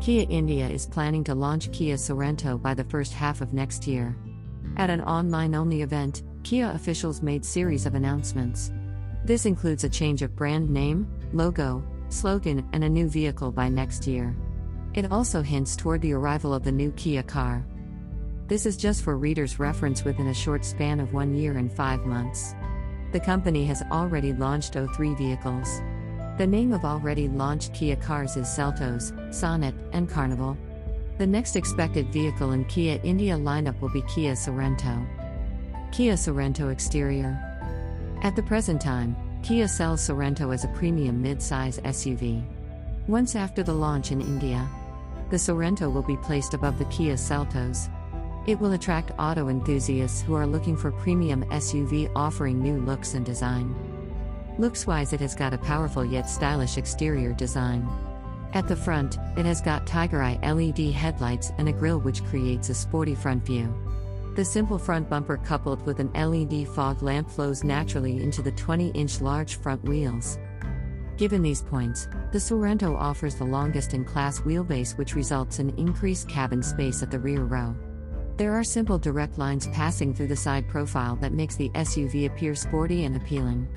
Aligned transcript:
Kia 0.00 0.26
India 0.28 0.68
is 0.68 0.86
planning 0.86 1.22
to 1.24 1.34
launch 1.34 1.70
Kia 1.70 1.94
Sorento 1.94 2.60
by 2.60 2.74
the 2.74 2.82
first 2.82 3.12
half 3.12 3.40
of 3.40 3.52
next 3.52 3.86
year. 3.86 4.16
At 4.76 4.90
an 4.90 5.00
online 5.00 5.54
only 5.54 5.82
event, 5.82 6.22
Kia 6.42 6.70
officials 6.74 7.22
made 7.22 7.44
series 7.44 7.86
of 7.86 7.94
announcements. 7.94 8.72
This 9.24 9.46
includes 9.46 9.84
a 9.84 9.88
change 9.88 10.22
of 10.22 10.34
brand 10.34 10.68
name, 10.68 11.06
logo, 11.32 11.84
slogan, 12.08 12.68
and 12.72 12.82
a 12.82 12.88
new 12.88 13.08
vehicle 13.08 13.52
by 13.52 13.68
next 13.68 14.06
year. 14.06 14.34
It 14.94 15.12
also 15.12 15.40
hints 15.40 15.76
toward 15.76 16.02
the 16.02 16.14
arrival 16.14 16.52
of 16.52 16.64
the 16.64 16.72
new 16.72 16.90
Kia 16.92 17.22
car. 17.22 17.64
This 18.48 18.66
is 18.66 18.76
just 18.76 19.02
for 19.02 19.16
readers' 19.16 19.60
reference 19.60 20.04
within 20.04 20.26
a 20.26 20.34
short 20.34 20.64
span 20.64 20.98
of 20.98 21.14
one 21.14 21.34
year 21.34 21.56
and 21.56 21.72
five 21.72 22.04
months. 22.04 22.54
The 23.12 23.20
company 23.20 23.64
has 23.66 23.82
already 23.90 24.32
launched 24.32 24.74
O3 24.74 25.16
vehicles. 25.16 25.80
The 26.42 26.48
name 26.48 26.72
of 26.72 26.84
already 26.84 27.28
launched 27.28 27.72
Kia 27.72 27.94
cars 27.94 28.36
is 28.36 28.48
Seltos, 28.48 29.12
Sonet, 29.28 29.74
and 29.92 30.10
Carnival. 30.10 30.58
The 31.18 31.24
next 31.24 31.54
expected 31.54 32.12
vehicle 32.12 32.50
in 32.50 32.64
Kia 32.64 32.98
India 33.04 33.36
lineup 33.36 33.80
will 33.80 33.90
be 33.90 34.02
Kia 34.12 34.32
Sorento. 34.32 35.06
Kia 35.92 36.14
Sorento 36.14 36.72
exterior. 36.72 37.38
At 38.24 38.34
the 38.34 38.42
present 38.42 38.80
time, 38.80 39.14
Kia 39.44 39.68
sells 39.68 40.00
Sorento 40.00 40.52
as 40.52 40.64
a 40.64 40.74
premium 40.74 41.22
mid-size 41.22 41.78
SUV. 41.78 42.42
Once 43.06 43.36
after 43.36 43.62
the 43.62 43.72
launch 43.72 44.10
in 44.10 44.20
India, 44.20 44.68
the 45.30 45.36
Sorento 45.36 45.92
will 45.92 46.02
be 46.02 46.16
placed 46.16 46.54
above 46.54 46.76
the 46.76 46.86
Kia 46.86 47.14
Seltos. 47.14 47.88
It 48.48 48.58
will 48.58 48.72
attract 48.72 49.12
auto 49.16 49.46
enthusiasts 49.46 50.22
who 50.22 50.34
are 50.34 50.48
looking 50.48 50.76
for 50.76 50.90
premium 50.90 51.44
SUV 51.50 52.10
offering 52.16 52.60
new 52.60 52.80
looks 52.80 53.14
and 53.14 53.24
design. 53.24 53.91
Looks 54.58 54.86
wise, 54.86 55.12
it 55.12 55.20
has 55.20 55.34
got 55.34 55.54
a 55.54 55.58
powerful 55.58 56.04
yet 56.04 56.28
stylish 56.28 56.76
exterior 56.76 57.32
design. 57.32 57.88
At 58.52 58.68
the 58.68 58.76
front, 58.76 59.16
it 59.36 59.46
has 59.46 59.62
got 59.62 59.86
Tiger 59.86 60.22
Eye 60.22 60.38
LED 60.42 60.92
headlights 60.92 61.52
and 61.56 61.68
a 61.68 61.72
grille 61.72 62.00
which 62.00 62.24
creates 62.24 62.68
a 62.68 62.74
sporty 62.74 63.14
front 63.14 63.46
view. 63.46 63.74
The 64.36 64.44
simple 64.44 64.78
front 64.78 65.08
bumper 65.08 65.38
coupled 65.38 65.84
with 65.86 66.00
an 66.00 66.12
LED 66.12 66.68
fog 66.68 67.02
lamp 67.02 67.30
flows 67.30 67.64
naturally 67.64 68.22
into 68.22 68.42
the 68.42 68.52
20 68.52 68.88
inch 68.90 69.20
large 69.22 69.56
front 69.56 69.82
wheels. 69.84 70.38
Given 71.16 71.42
these 71.42 71.62
points, 71.62 72.08
the 72.30 72.38
Sorento 72.38 72.94
offers 72.96 73.34
the 73.34 73.44
longest 73.44 73.94
in 73.94 74.04
class 74.04 74.40
wheelbase, 74.40 74.98
which 74.98 75.14
results 75.14 75.58
in 75.60 75.70
increased 75.78 76.28
cabin 76.28 76.62
space 76.62 77.02
at 77.02 77.10
the 77.10 77.18
rear 77.18 77.44
row. 77.44 77.74
There 78.36 78.52
are 78.52 78.64
simple 78.64 78.98
direct 78.98 79.38
lines 79.38 79.66
passing 79.68 80.14
through 80.14 80.28
the 80.28 80.36
side 80.36 80.66
profile 80.68 81.16
that 81.16 81.32
makes 81.32 81.56
the 81.56 81.70
SUV 81.70 82.26
appear 82.26 82.54
sporty 82.54 83.04
and 83.04 83.16
appealing. 83.16 83.68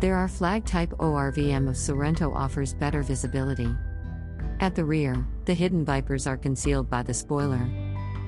There 0.00 0.16
are 0.16 0.28
flag 0.28 0.64
type 0.64 0.92
ORVM 0.92 1.68
of 1.68 1.74
Sorento 1.74 2.34
offers 2.34 2.72
better 2.72 3.02
visibility. 3.02 3.68
At 4.58 4.74
the 4.74 4.86
rear, 4.86 5.26
the 5.44 5.52
hidden 5.52 5.84
Vipers 5.84 6.26
are 6.26 6.38
concealed 6.38 6.88
by 6.88 7.02
the 7.02 7.12
spoiler. 7.12 7.68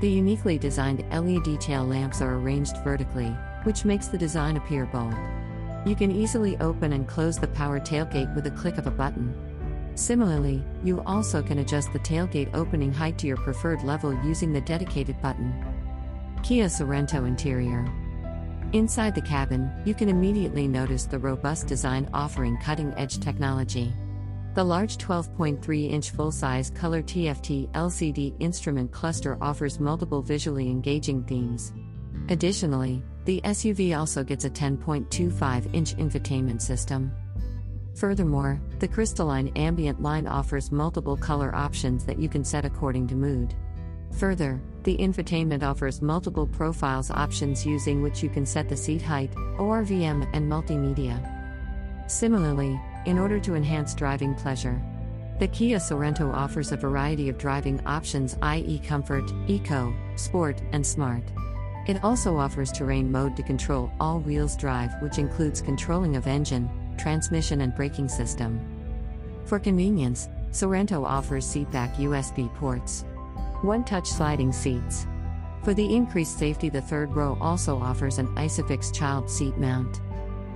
The 0.02 0.10
uniquely 0.10 0.58
designed 0.58 1.02
LED 1.10 1.62
tail 1.62 1.86
lamps 1.86 2.20
are 2.20 2.34
arranged 2.34 2.76
vertically, 2.84 3.34
which 3.62 3.86
makes 3.86 4.08
the 4.08 4.18
design 4.18 4.58
appear 4.58 4.84
bold. 4.84 5.14
You 5.86 5.96
can 5.96 6.10
easily 6.10 6.58
open 6.58 6.92
and 6.92 7.08
close 7.08 7.38
the 7.38 7.48
power 7.48 7.80
tailgate 7.80 8.34
with 8.34 8.46
a 8.46 8.50
click 8.50 8.76
of 8.76 8.86
a 8.86 8.90
button. 8.90 9.34
Similarly, 9.94 10.62
you 10.84 11.00
also 11.06 11.42
can 11.42 11.60
adjust 11.60 11.90
the 11.94 12.00
tailgate 12.00 12.54
opening 12.54 12.92
height 12.92 13.16
to 13.20 13.26
your 13.26 13.38
preferred 13.38 13.82
level 13.82 14.12
using 14.24 14.52
the 14.52 14.60
dedicated 14.60 15.20
button. 15.22 15.54
Kia 16.42 16.66
Sorento 16.66 17.26
interior. 17.26 17.90
Inside 18.72 19.14
the 19.14 19.20
cabin, 19.20 19.70
you 19.84 19.92
can 19.94 20.08
immediately 20.08 20.66
notice 20.66 21.04
the 21.04 21.18
robust 21.18 21.66
design 21.66 22.08
offering 22.14 22.56
cutting 22.56 22.94
edge 22.96 23.18
technology. 23.18 23.92
The 24.54 24.64
large 24.64 24.96
12.3 24.96 25.90
inch 25.90 26.10
full 26.10 26.32
size 26.32 26.70
color 26.70 27.02
TFT 27.02 27.70
LCD 27.72 28.34
instrument 28.40 28.90
cluster 28.90 29.36
offers 29.42 29.78
multiple 29.78 30.22
visually 30.22 30.70
engaging 30.70 31.22
themes. 31.24 31.74
Additionally, 32.30 33.02
the 33.26 33.42
SUV 33.44 33.98
also 33.98 34.24
gets 34.24 34.46
a 34.46 34.50
10.25 34.50 35.74
inch 35.74 35.94
infotainment 35.96 36.62
system. 36.62 37.12
Furthermore, 37.94 38.58
the 38.78 38.88
crystalline 38.88 39.48
ambient 39.54 40.00
line 40.00 40.26
offers 40.26 40.72
multiple 40.72 41.18
color 41.18 41.54
options 41.54 42.06
that 42.06 42.18
you 42.18 42.28
can 42.30 42.42
set 42.42 42.64
according 42.64 43.06
to 43.08 43.16
mood. 43.16 43.54
Further, 44.18 44.60
the 44.82 44.96
infotainment 44.96 45.62
offers 45.62 46.02
multiple 46.02 46.46
profiles 46.46 47.10
options 47.10 47.64
using 47.64 48.02
which 48.02 48.22
you 48.22 48.28
can 48.28 48.46
set 48.46 48.68
the 48.68 48.76
seat 48.76 49.02
height, 49.02 49.32
ORVM, 49.58 50.28
and 50.32 50.50
multimedia. 50.50 51.20
Similarly, 52.10 52.80
in 53.06 53.18
order 53.18 53.40
to 53.40 53.54
enhance 53.54 53.94
driving 53.94 54.34
pleasure, 54.34 54.80
the 55.38 55.48
Kia 55.48 55.78
Sorento 55.78 56.32
offers 56.32 56.70
a 56.70 56.76
variety 56.76 57.28
of 57.28 57.38
driving 57.38 57.84
options, 57.86 58.36
i.e., 58.42 58.78
comfort, 58.78 59.32
eco, 59.48 59.92
sport, 60.16 60.62
and 60.72 60.86
smart. 60.86 61.24
It 61.88 62.04
also 62.04 62.36
offers 62.36 62.70
terrain 62.70 63.10
mode 63.10 63.36
to 63.36 63.42
control 63.42 63.90
all 63.98 64.20
wheels 64.20 64.56
drive, 64.56 64.92
which 65.02 65.18
includes 65.18 65.60
controlling 65.60 66.14
of 66.14 66.28
engine, 66.28 66.70
transmission, 66.96 67.62
and 67.62 67.74
braking 67.74 68.08
system. 68.08 68.60
For 69.46 69.58
convenience, 69.58 70.28
Sorento 70.52 71.04
offers 71.04 71.44
seatback 71.44 71.96
USB 71.96 72.54
ports. 72.54 73.04
One 73.62 73.84
touch 73.84 74.08
sliding 74.08 74.52
seats. 74.52 75.06
For 75.62 75.72
the 75.72 75.94
increased 75.94 76.36
safety, 76.36 76.68
the 76.68 76.80
third 76.80 77.14
row 77.14 77.38
also 77.40 77.78
offers 77.78 78.18
an 78.18 78.26
Isofix 78.34 78.92
child 78.92 79.30
seat 79.30 79.56
mount. 79.56 80.00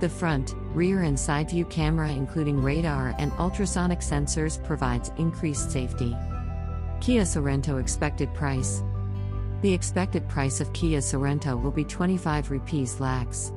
The 0.01 0.09
front, 0.09 0.55
rear, 0.73 1.03
and 1.03 1.17
side 1.17 1.49
view 1.49 1.63
camera, 1.65 2.11
including 2.11 2.61
radar 2.61 3.15
and 3.17 3.31
ultrasonic 3.39 3.99
sensors, 3.99 4.61
provides 4.63 5.11
increased 5.17 5.71
safety. 5.71 6.15
Kia 6.99 7.23
Sorento 7.23 7.79
expected 7.79 8.33
price. 8.33 8.83
The 9.61 9.73
expected 9.73 10.27
price 10.27 10.59
of 10.59 10.73
Kia 10.73 10.99
Sorento 10.99 11.59
will 11.59 11.71
be 11.71 11.85
25 11.85 12.51
rupees 12.51 12.99
lakhs. 12.99 13.53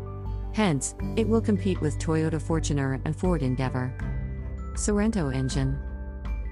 Hence, 0.53 0.94
it 1.17 1.28
will 1.28 1.41
compete 1.41 1.81
with 1.81 1.99
Toyota 1.99 2.41
Fortuner 2.41 3.00
and 3.05 3.17
Ford 3.17 3.43
Endeavor. 3.43 3.93
Sorento 4.75 5.34
engine. 5.34 5.77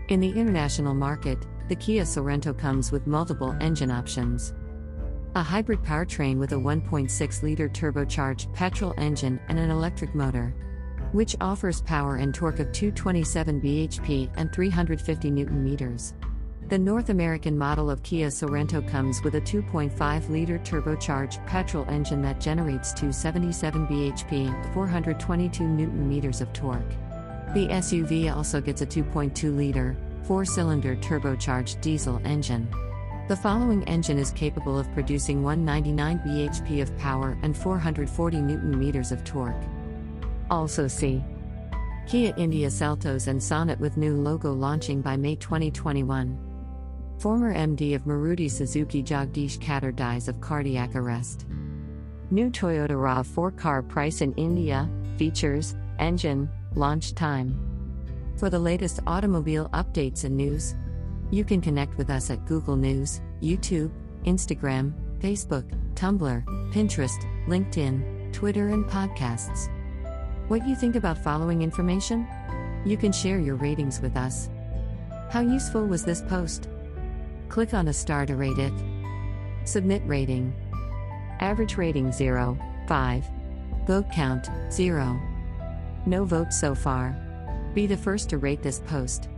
In 0.08 0.18
the 0.18 0.30
international 0.30 0.94
market, 0.94 1.38
the 1.68 1.76
Kia 1.76 2.02
Sorento 2.02 2.56
comes 2.56 2.90
with 2.90 3.06
multiple 3.06 3.54
engine 3.60 3.90
options. 3.90 4.54
A 5.34 5.42
hybrid 5.42 5.82
powertrain 5.82 6.38
with 6.38 6.52
a 6.52 6.56
1.6 6.56 7.42
liter 7.42 7.68
turbocharged 7.68 8.52
petrol 8.54 8.94
engine 8.96 9.38
and 9.48 9.58
an 9.58 9.70
electric 9.70 10.14
motor, 10.14 10.54
which 11.12 11.36
offers 11.40 11.82
power 11.82 12.16
and 12.16 12.34
torque 12.34 12.58
of 12.58 12.72
227 12.72 13.60
bhp 13.60 14.30
and 14.36 14.52
350 14.52 15.30
newton 15.30 15.62
meters. 15.62 16.14
The 16.68 16.78
North 16.78 17.10
American 17.10 17.56
model 17.56 17.90
of 17.90 18.02
Kia 18.02 18.28
Sorento 18.28 18.86
comes 18.86 19.22
with 19.22 19.34
a 19.34 19.40
2.5 19.40 20.28
liter 20.30 20.58
turbocharged 20.58 21.46
petrol 21.46 21.86
engine 21.88 22.22
that 22.22 22.40
generates 22.40 22.92
277 22.92 23.86
bhp 23.86 24.32
and 24.32 24.74
422 24.74 25.64
newton 25.64 26.08
meters 26.08 26.40
of 26.40 26.52
torque. 26.52 26.90
The 27.54 27.68
SUV 27.68 28.34
also 28.34 28.60
gets 28.60 28.82
a 28.82 28.86
2.2 28.86 29.56
liter 29.56 29.96
four 30.24 30.44
cylinder 30.44 30.96
turbocharged 30.96 31.80
diesel 31.80 32.20
engine. 32.24 32.68
The 33.28 33.36
following 33.36 33.84
engine 33.84 34.18
is 34.18 34.30
capable 34.30 34.78
of 34.78 34.90
producing 34.92 35.42
199 35.42 36.18
bhp 36.20 36.80
of 36.80 36.96
power 36.96 37.36
and 37.42 37.56
440 37.56 38.40
newton 38.40 38.78
meters 38.78 39.12
of 39.12 39.22
torque. 39.24 39.62
Also 40.50 40.88
see 40.88 41.22
Kia 42.06 42.32
India 42.38 42.68
Seltos 42.68 43.26
and 43.26 43.38
Sonet 43.38 43.78
with 43.78 43.98
new 43.98 44.16
logo 44.16 44.52
launching 44.52 45.02
by 45.02 45.14
May 45.14 45.36
2021. 45.36 46.38
Former 47.18 47.52
MD 47.52 47.94
of 47.94 48.04
Maruti 48.04 48.50
Suzuki 48.50 49.02
Jagdish 49.02 49.58
Khattar 49.58 49.94
dies 49.94 50.26
of 50.26 50.40
cardiac 50.40 50.94
arrest. 50.94 51.44
New 52.30 52.48
Toyota 52.48 52.92
RAV4 52.92 53.58
car 53.58 53.82
price 53.82 54.22
in 54.22 54.32
India, 54.34 54.88
features, 55.18 55.74
engine, 55.98 56.48
launch 56.74 57.14
time. 57.14 57.77
For 58.38 58.48
the 58.48 58.58
latest 58.58 59.00
automobile 59.04 59.68
updates 59.70 60.22
and 60.22 60.36
news, 60.36 60.76
you 61.32 61.44
can 61.44 61.60
connect 61.60 61.98
with 61.98 62.08
us 62.08 62.30
at 62.30 62.46
Google 62.46 62.76
News, 62.76 63.20
YouTube, 63.42 63.90
Instagram, 64.26 64.92
Facebook, 65.18 65.64
Tumblr, 65.94 66.44
Pinterest, 66.72 67.18
LinkedIn, 67.48 68.32
Twitter, 68.32 68.68
and 68.68 68.84
podcasts. 68.84 69.68
What 70.46 70.64
you 70.68 70.76
think 70.76 70.94
about 70.94 71.18
following 71.18 71.62
information? 71.62 72.28
You 72.86 72.96
can 72.96 73.10
share 73.10 73.40
your 73.40 73.56
ratings 73.56 74.00
with 74.00 74.16
us. 74.16 74.48
How 75.30 75.40
useful 75.40 75.84
was 75.88 76.04
this 76.04 76.22
post? 76.22 76.68
Click 77.48 77.74
on 77.74 77.88
a 77.88 77.92
star 77.92 78.24
to 78.24 78.36
rate 78.36 78.60
it. 78.60 78.72
Submit 79.64 80.02
rating. 80.06 80.54
Average 81.40 81.76
rating 81.76 82.12
0, 82.12 82.56
5. 82.86 83.24
Vote 83.88 84.06
count 84.12 84.48
0. 84.70 85.20
No 86.06 86.24
votes 86.24 86.60
so 86.60 86.76
far. 86.76 87.27
Be 87.74 87.86
the 87.86 87.96
first 87.96 88.30
to 88.30 88.38
rate 88.38 88.62
this 88.62 88.80
post. 88.86 89.28